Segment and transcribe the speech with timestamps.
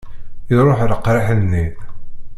[0.57, 1.65] Iruḥ leqriḥ-nni.